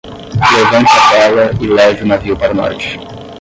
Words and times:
Levante 0.57 0.93
a 0.99 1.09
vela 1.11 1.63
e 1.63 1.67
leve 1.67 2.03
o 2.03 2.07
navio 2.07 2.35
para 2.35 2.53
o 2.53 2.55
norte. 2.55 2.97